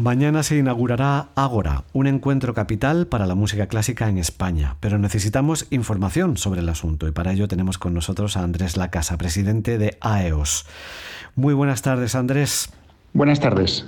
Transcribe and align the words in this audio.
Mañana 0.00 0.42
se 0.42 0.56
inaugurará 0.56 1.28
Ágora, 1.34 1.84
un 1.92 2.06
encuentro 2.06 2.54
capital 2.54 3.06
para 3.06 3.26
la 3.26 3.34
música 3.34 3.66
clásica 3.66 4.08
en 4.08 4.16
España, 4.16 4.76
pero 4.80 4.96
necesitamos 4.96 5.66
información 5.68 6.38
sobre 6.38 6.60
el 6.60 6.70
asunto 6.70 7.06
y 7.06 7.12
para 7.12 7.32
ello 7.32 7.48
tenemos 7.48 7.76
con 7.76 7.92
nosotros 7.92 8.38
a 8.38 8.42
Andrés 8.42 8.78
Lacasa, 8.78 9.18
presidente 9.18 9.76
de 9.76 9.98
AEOS. 10.00 10.64
Muy 11.34 11.52
buenas 11.52 11.82
tardes, 11.82 12.14
Andrés. 12.14 12.70
Buenas 13.12 13.40
tardes. 13.40 13.84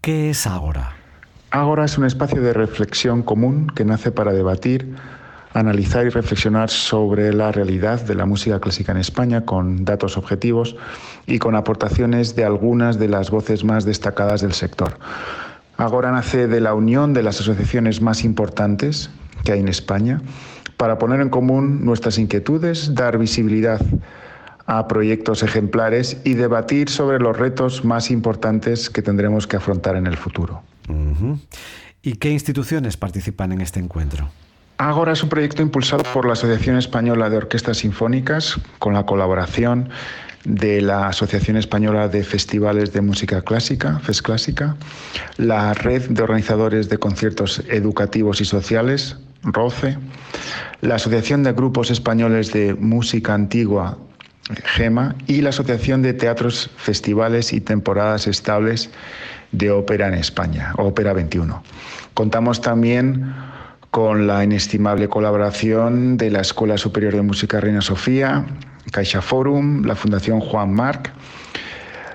¿Qué 0.00 0.30
es 0.30 0.46
Ágora? 0.46 0.96
Ágora 1.50 1.84
es 1.84 1.98
un 1.98 2.06
espacio 2.06 2.40
de 2.40 2.54
reflexión 2.54 3.22
común 3.22 3.66
que 3.66 3.84
nace 3.84 4.12
para 4.12 4.32
debatir, 4.32 4.96
analizar 5.56 6.04
y 6.04 6.10
reflexionar 6.10 6.68
sobre 6.68 7.32
la 7.32 7.50
realidad 7.50 8.02
de 8.02 8.14
la 8.14 8.26
música 8.26 8.60
clásica 8.60 8.92
en 8.92 8.98
España 8.98 9.46
con 9.46 9.86
datos 9.86 10.18
objetivos 10.18 10.76
y 11.26 11.38
con 11.38 11.54
aportaciones 11.54 12.36
de 12.36 12.44
algunas 12.44 12.98
de 12.98 13.08
las 13.08 13.30
voces 13.30 13.64
más 13.64 13.86
destacadas 13.86 14.42
del 14.42 14.52
sector. 14.52 14.98
Agora 15.78 16.12
nace 16.12 16.46
de 16.46 16.60
la 16.60 16.74
unión 16.74 17.14
de 17.14 17.22
las 17.22 17.40
asociaciones 17.40 18.02
más 18.02 18.22
importantes 18.22 19.08
que 19.44 19.52
hay 19.52 19.60
en 19.60 19.68
España 19.68 20.20
para 20.76 20.98
poner 20.98 21.22
en 21.22 21.30
común 21.30 21.86
nuestras 21.86 22.18
inquietudes, 22.18 22.94
dar 22.94 23.16
visibilidad 23.16 23.80
a 24.66 24.86
proyectos 24.88 25.42
ejemplares 25.42 26.20
y 26.24 26.34
debatir 26.34 26.90
sobre 26.90 27.18
los 27.18 27.38
retos 27.38 27.82
más 27.82 28.10
importantes 28.10 28.90
que 28.90 29.00
tendremos 29.00 29.46
que 29.46 29.56
afrontar 29.56 29.96
en 29.96 30.06
el 30.06 30.18
futuro. 30.18 30.62
¿Y 32.02 32.14
qué 32.16 32.30
instituciones 32.30 32.98
participan 32.98 33.52
en 33.52 33.62
este 33.62 33.80
encuentro? 33.80 34.28
Agora 34.78 35.12
es 35.12 35.22
un 35.22 35.30
proyecto 35.30 35.62
impulsado 35.62 36.02
por 36.12 36.26
la 36.26 36.34
Asociación 36.34 36.76
Española 36.76 37.30
de 37.30 37.38
Orquestas 37.38 37.78
Sinfónicas 37.78 38.60
con 38.78 38.92
la 38.92 39.06
colaboración 39.06 39.88
de 40.44 40.82
la 40.82 41.08
Asociación 41.08 41.56
Española 41.56 42.08
de 42.08 42.22
Festivales 42.22 42.92
de 42.92 43.00
Música 43.00 43.40
Clásica, 43.40 43.98
FES 44.00 44.20
Clásica, 44.20 44.76
la 45.38 45.72
Red 45.72 46.10
de 46.10 46.22
Organizadores 46.22 46.90
de 46.90 46.98
Conciertos 46.98 47.62
Educativos 47.68 48.42
y 48.42 48.44
Sociales, 48.44 49.16
ROCE, 49.42 49.96
la 50.82 50.96
Asociación 50.96 51.42
de 51.42 51.54
Grupos 51.54 51.90
Españoles 51.90 52.52
de 52.52 52.74
Música 52.74 53.32
Antigua, 53.32 53.96
GEMA, 54.76 55.16
y 55.26 55.40
la 55.40 55.48
Asociación 55.48 56.02
de 56.02 56.12
Teatros, 56.12 56.70
Festivales 56.76 57.54
y 57.54 57.62
Temporadas 57.62 58.26
Estables 58.26 58.90
de 59.52 59.70
Ópera 59.70 60.08
en 60.08 60.14
España, 60.14 60.74
Ópera 60.76 61.14
21. 61.14 61.62
Contamos 62.12 62.60
también 62.60 63.34
con 63.96 64.26
la 64.26 64.44
inestimable 64.44 65.08
colaboración 65.08 66.18
de 66.18 66.30
la 66.30 66.42
Escuela 66.42 66.76
Superior 66.76 67.14
de 67.14 67.22
Música 67.22 67.60
Reina 67.60 67.80
Sofía, 67.80 68.44
Caixa 68.92 69.22
Forum, 69.22 69.86
la 69.86 69.96
Fundación 69.96 70.40
Juan 70.40 70.74
Marc, 70.74 71.14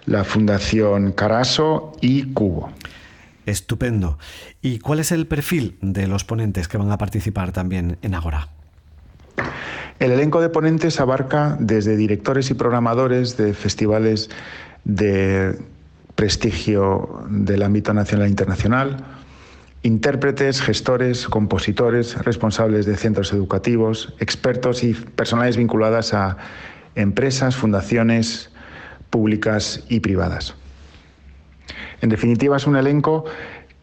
la 0.06 0.24
Fundación 0.24 1.12
Caraso 1.12 1.94
y 2.00 2.34
Cubo. 2.34 2.70
Estupendo. 3.48 4.20
¿Y 4.62 4.78
cuál 4.78 5.00
es 5.00 5.12
el 5.12 5.26
perfil 5.26 5.80
de 5.82 6.06
los 6.06 6.24
ponentes 6.24 6.68
que 6.68 6.78
van 6.78 6.92
a 6.92 7.00
participar 7.00 7.52
también 7.52 7.98
en 8.04 8.14
Agora? 8.14 8.50
El 9.98 10.12
elenco 10.12 10.40
de 10.40 10.50
ponentes 10.50 11.00
abarca 11.00 11.58
desde 11.60 11.98
directores 11.98 12.52
y 12.52 12.54
programadores 12.54 13.38
de 13.38 13.56
festivales 13.56 14.30
de 14.84 15.58
prestigio 16.14 17.26
del 17.28 17.64
ámbito 17.64 17.92
nacional 17.92 18.28
e 18.28 18.30
internacional, 18.30 19.21
intérpretes, 19.84 20.62
gestores, 20.62 21.28
compositores, 21.28 22.16
responsables 22.24 22.86
de 22.86 22.96
centros 22.98 23.34
educativos, 23.34 24.14
expertos 24.20 24.84
y 24.84 24.94
personales 24.94 25.58
vinculadas 25.58 26.14
a 26.14 26.38
empresas, 26.96 27.56
fundaciones 27.56 28.52
públicas 29.10 29.84
y 29.90 30.00
privadas. 30.00 30.56
En 32.02 32.10
definitiva, 32.10 32.58
es 32.58 32.68
un 32.68 32.76
elenco 32.76 33.26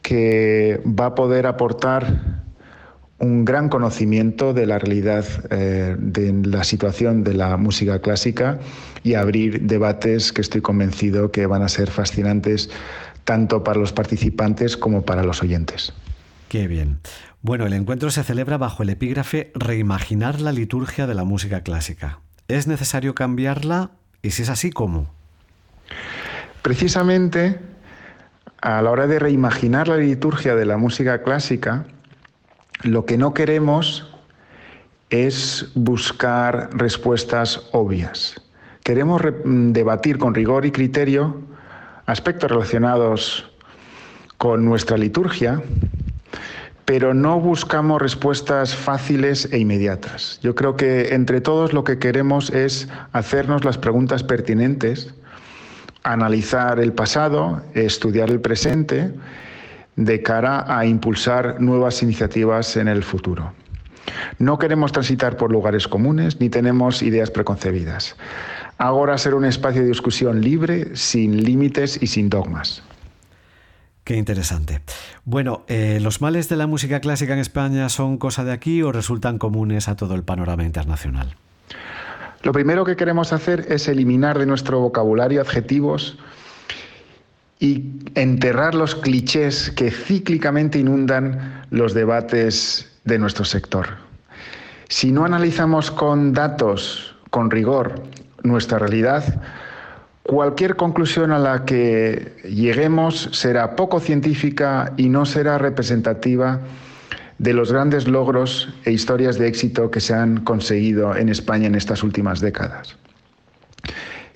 que 0.03 0.81
va 0.87 1.07
a 1.07 1.15
poder 1.15 1.47
aportar 1.47 2.47
un 3.19 3.45
gran 3.45 3.69
conocimiento 3.69 4.55
de 4.55 4.67
la 4.67 4.79
realidad 4.79 5.25
eh, 5.51 5.97
de 5.99 6.33
la 6.33 6.63
situación 6.63 7.25
de 7.25 7.35
la 7.35 7.57
música 7.57 8.01
clásica 8.01 8.59
y 9.03 9.15
abrir 9.15 9.63
debates 9.63 10.33
que 10.33 10.41
estoy 10.41 10.61
convencido 10.61 11.33
que 11.33 11.47
van 11.47 11.63
a 11.63 11.69
ser 11.69 11.91
fascinantes 11.91 12.71
tanto 13.29 13.63
para 13.63 13.79
los 13.79 13.93
participantes 13.93 14.79
como 14.79 15.03
para 15.03 15.23
los 15.23 15.43
oyentes. 15.43 15.93
Qué 16.49 16.67
bien. 16.67 17.01
Bueno, 17.43 17.67
el 17.67 17.75
encuentro 17.75 18.11
se 18.11 18.25
celebra 18.25 18.57
bajo 18.57 18.83
el 18.83 18.89
epígrafe 18.89 19.53
Reimaginar 19.55 20.41
la 20.41 20.51
liturgia 20.51 21.07
de 21.07 21.15
la 21.15 21.25
música 21.25 21.61
clásica. 21.61 22.21
¿Es 22.49 22.67
necesario 22.67 23.15
cambiarla? 23.15 23.91
Y 24.23 24.31
si 24.31 24.45
es 24.45 24.49
así, 24.49 24.71
¿cómo? 24.71 25.11
Precisamente 26.63 27.61
a 28.63 28.81
la 28.81 28.91
hora 28.91 29.07
de 29.07 29.19
reimaginar 29.19 29.89
la 29.89 29.99
liturgia 29.99 30.55
de 30.55 30.65
la 30.65 30.79
música 30.79 31.23
clásica, 31.23 31.85
lo 32.83 33.05
que 33.05 33.19
no 33.19 33.35
queremos 33.35 34.11
es 35.11 35.71
buscar 35.75 36.71
respuestas 36.73 37.69
obvias. 37.73 38.41
Queremos 38.85 39.21
debatir 39.45 40.17
con 40.17 40.35
rigor 40.35 40.65
y 40.65 40.71
criterio 40.71 41.47
aspectos 42.09 42.51
relacionados 42.51 43.47
con 44.39 44.65
nuestra 44.65 44.97
liturgia, 44.97 45.63
pero 46.87 47.13
no 47.13 47.39
buscamos 47.39 48.01
respuestas 48.01 48.75
fáciles 48.75 49.47
e 49.53 49.59
inmediatas. 49.59 50.41
Yo 50.43 50.55
creo 50.55 50.75
que 50.75 51.15
entre 51.15 51.43
todos 51.43 51.75
lo 51.75 51.85
que 51.85 51.99
queremos 51.99 52.49
es 52.49 52.89
hacernos 53.13 53.67
las 53.67 53.77
preguntas 53.77 54.23
pertinentes, 54.23 55.13
analizar 56.03 56.81
el 56.81 56.95
pasado, 56.95 57.63
estudiar 57.75 58.31
el 58.31 58.41
presente, 58.41 59.13
de 59.97 60.23
cara 60.23 60.65
a 60.67 60.87
impulsar 60.87 61.61
nuevas 61.61 62.03
iniciativas 62.03 62.79
en 62.79 62.89
el 62.89 63.03
futuro. 63.03 63.53
No 64.39 64.59
queremos 64.59 64.93
transitar 64.93 65.37
por 65.37 65.53
lugares 65.53 65.87
comunes 65.87 66.41
ni 66.41 66.49
tenemos 66.49 67.03
ideas 67.03 67.31
preconcebidas. 67.31 68.17
Ahora 68.79 69.19
ser 69.19 69.35
un 69.35 69.45
espacio 69.45 69.83
de 69.83 69.89
discusión 69.89 70.41
libre, 70.41 70.95
sin 70.95 71.43
límites 71.45 72.01
y 72.01 72.07
sin 72.07 72.31
dogmas. 72.31 72.83
Qué 74.05 74.17
interesante. 74.17 74.81
Bueno, 75.25 75.65
eh, 75.67 75.99
¿los 76.01 76.23
males 76.23 76.49
de 76.49 76.57
la 76.57 76.67
música 76.67 77.01
clásica 77.01 77.35
en 77.35 77.41
España 77.41 77.89
son 77.89 78.17
cosa 78.17 78.45
de 78.45 78.53
aquí 78.53 78.81
o 78.83 78.93
resultan 78.93 79.37
comunes 79.37 79.89
a 79.89 79.97
todo 79.97 80.15
el 80.15 80.23
panorama 80.23 80.65
internacional? 80.65 81.37
Lo 82.43 82.53
primero 82.53 82.85
que 82.85 82.97
queremos 82.97 83.33
hacer 83.33 83.67
es 83.69 83.89
eliminar 83.89 84.39
de 84.39 84.47
nuestro 84.47 84.81
vocabulario 84.81 85.41
adjetivos 85.41 86.17
y 87.59 87.85
enterrar 88.15 88.75
los 88.75 88.95
clichés 88.95 89.73
que 89.73 89.91
cíclicamente 89.91 90.79
inundan 90.79 91.67
los 91.71 91.95
debates 91.95 92.91
de 93.05 93.19
nuestro 93.19 93.45
sector. 93.45 93.89
Si 94.89 95.11
no 95.11 95.25
analizamos 95.25 95.91
con 95.91 96.33
datos, 96.33 97.17
con 97.31 97.51
rigor, 97.51 98.05
nuestra 98.43 98.79
realidad, 98.79 99.41
cualquier 100.23 100.77
conclusión 100.77 101.33
a 101.33 101.39
la 101.39 101.65
que 101.65 102.37
lleguemos 102.45 103.31
será 103.33 103.77
poco 103.77 104.01
científica 104.01 104.93
y 104.97 105.09
no 105.09 105.25
será 105.25 105.59
representativa 105.59 106.61
de 107.39 107.53
los 107.53 107.73
grandes 107.73 108.09
logros 108.09 108.69
e 108.85 108.93
historias 108.93 109.39
de 109.39 109.47
éxito 109.47 109.91
que 109.91 110.01
se 110.01 110.13
han 110.13 110.45
conseguido 110.45 111.17
en 111.17 111.29
España 111.29 111.67
en 111.67 111.77
estas 111.77 112.03
últimas 112.03 112.41
décadas. 112.41 112.97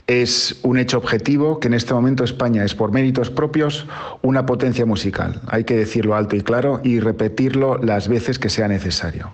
Es 0.07 0.59
un 0.63 0.79
hecho 0.79 0.99
objetivo 0.99 1.61
que 1.61 1.69
en 1.69 1.75
este 1.75 1.95
momento 1.95 2.25
España 2.25 2.65
es 2.65 2.75
por 2.75 2.93
méritos 2.93 3.31
propios 3.31 3.87
una 4.23 4.47
potencia 4.47 4.87
musical. 4.87 5.41
Hay 5.49 5.65
que 5.65 5.77
decirlo 5.77 6.17
alto 6.17 6.37
y 6.37 6.41
claro 6.41 6.81
y 6.83 7.01
repetirlo 7.01 7.79
las 7.79 8.09
veces 8.09 8.39
que 8.39 8.51
sea 8.51 8.67
necesario. 8.67 9.31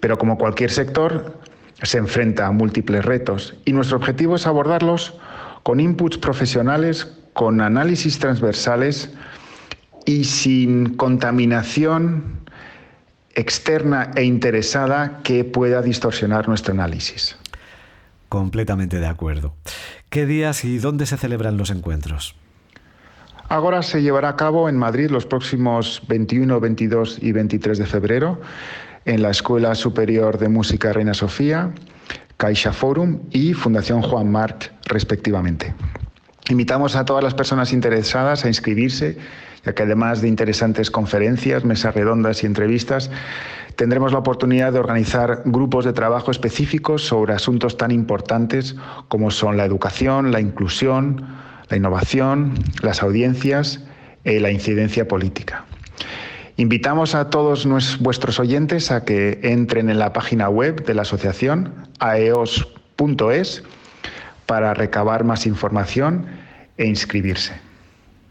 Pero 0.00 0.18
como 0.18 0.38
cualquier 0.38 0.70
sector, 0.70 1.40
se 1.82 1.98
enfrenta 1.98 2.46
a 2.46 2.52
múltiples 2.52 3.04
retos 3.04 3.54
y 3.64 3.72
nuestro 3.72 3.96
objetivo 3.96 4.36
es 4.36 4.46
abordarlos 4.46 5.14
con 5.62 5.80
inputs 5.80 6.18
profesionales, 6.18 7.12
con 7.32 7.60
análisis 7.60 8.18
transversales 8.18 9.12
y 10.06 10.24
sin 10.24 10.96
contaminación 10.96 12.40
externa 13.34 14.10
e 14.16 14.24
interesada 14.24 15.20
que 15.22 15.44
pueda 15.44 15.82
distorsionar 15.82 16.48
nuestro 16.48 16.74
análisis. 16.74 17.36
Completamente 18.28 18.98
de 18.98 19.06
acuerdo. 19.06 19.54
¿Qué 20.10 20.26
días 20.26 20.64
y 20.64 20.78
dónde 20.78 21.06
se 21.06 21.16
celebran 21.16 21.56
los 21.56 21.70
encuentros? 21.70 22.34
Ahora 23.48 23.82
se 23.82 24.02
llevará 24.02 24.30
a 24.30 24.36
cabo 24.36 24.68
en 24.68 24.76
Madrid 24.76 25.10
los 25.10 25.24
próximos 25.24 26.02
21, 26.08 26.60
22 26.60 27.18
y 27.22 27.32
23 27.32 27.78
de 27.78 27.86
febrero 27.86 28.40
en 29.08 29.22
la 29.22 29.30
Escuela 29.30 29.74
Superior 29.74 30.38
de 30.38 30.50
Música 30.50 30.92
Reina 30.92 31.14
Sofía, 31.14 31.70
Caixa 32.36 32.74
Forum 32.74 33.20
y 33.30 33.54
Fundación 33.54 34.02
Juan 34.02 34.30
Marc, 34.30 34.70
respectivamente. 34.84 35.74
Invitamos 36.50 36.94
a 36.94 37.06
todas 37.06 37.24
las 37.24 37.32
personas 37.32 37.72
interesadas 37.72 38.44
a 38.44 38.48
inscribirse, 38.48 39.16
ya 39.64 39.74
que 39.74 39.84
además 39.84 40.20
de 40.20 40.28
interesantes 40.28 40.90
conferencias, 40.90 41.64
mesas 41.64 41.94
redondas 41.94 42.42
y 42.42 42.46
entrevistas, 42.46 43.10
tendremos 43.76 44.12
la 44.12 44.18
oportunidad 44.18 44.74
de 44.74 44.78
organizar 44.78 45.40
grupos 45.46 45.86
de 45.86 45.94
trabajo 45.94 46.30
específicos 46.30 47.02
sobre 47.02 47.32
asuntos 47.32 47.78
tan 47.78 47.90
importantes 47.92 48.76
como 49.08 49.30
son 49.30 49.56
la 49.56 49.64
educación, 49.64 50.32
la 50.32 50.40
inclusión, 50.40 51.26
la 51.70 51.78
innovación, 51.78 52.52
las 52.82 53.02
audiencias 53.02 53.80
e 54.24 54.38
la 54.38 54.50
incidencia 54.50 55.08
política. 55.08 55.64
Invitamos 56.58 57.14
a 57.14 57.30
todos 57.30 57.68
vuestros 58.00 58.40
oyentes 58.40 58.90
a 58.90 59.04
que 59.04 59.38
entren 59.44 59.90
en 59.90 60.00
la 60.00 60.12
página 60.12 60.48
web 60.48 60.84
de 60.84 60.92
la 60.92 61.02
asociación 61.02 61.72
aeos.es 62.00 63.62
para 64.44 64.74
recabar 64.74 65.22
más 65.22 65.46
información 65.46 66.26
e 66.76 66.86
inscribirse. 66.86 67.60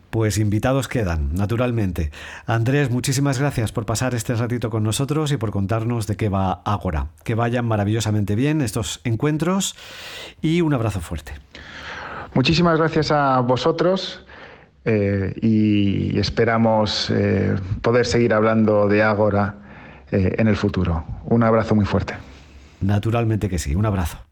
Pues 0.09 0.39
invitados 0.39 0.89
quedan, 0.89 1.35
naturalmente. 1.35 2.11
Andrés, 2.45 2.91
muchísimas 2.91 3.39
gracias 3.39 3.71
por 3.71 3.85
pasar 3.85 4.13
este 4.13 4.35
ratito 4.35 4.69
con 4.69 4.83
nosotros 4.83 5.31
y 5.31 5.37
por 5.37 5.51
contarnos 5.51 6.05
de 6.05 6.17
qué 6.17 6.27
va 6.27 6.61
Ágora. 6.65 7.07
Que 7.23 7.33
vayan 7.33 7.65
maravillosamente 7.65 8.35
bien 8.35 8.59
estos 8.59 8.99
encuentros 9.05 9.73
y 10.41 10.59
un 10.59 10.73
abrazo 10.73 10.99
fuerte. 10.99 11.31
Muchísimas 12.33 12.77
gracias 12.77 13.09
a 13.09 13.39
vosotros 13.39 14.26
eh, 14.89 15.33
y 15.41 16.17
esperamos 16.17 17.09
eh, 17.09 17.55
poder 17.81 18.05
seguir 18.05 18.33
hablando 18.33 18.87
de 18.87 19.03
Ágora 19.03 19.55
eh, 20.11 20.35
en 20.37 20.47
el 20.47 20.55
futuro. 20.55 21.03
Un 21.25 21.43
abrazo 21.43 21.75
muy 21.75 21.83
fuerte. 21.83 22.13
Naturalmente 22.79 23.49
que 23.49 23.59
sí, 23.59 23.75
un 23.75 23.85
abrazo. 23.85 24.26